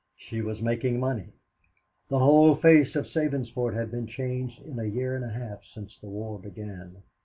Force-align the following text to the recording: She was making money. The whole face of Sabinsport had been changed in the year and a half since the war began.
She 0.15 0.41
was 0.41 0.63
making 0.63 0.99
money. 0.99 1.27
The 2.09 2.17
whole 2.17 2.55
face 2.55 2.95
of 2.95 3.05
Sabinsport 3.05 3.75
had 3.75 3.91
been 3.91 4.07
changed 4.07 4.59
in 4.63 4.75
the 4.77 4.89
year 4.89 5.15
and 5.15 5.23
a 5.23 5.29
half 5.29 5.63
since 5.75 5.95
the 5.99 6.09
war 6.09 6.39
began. 6.39 7.03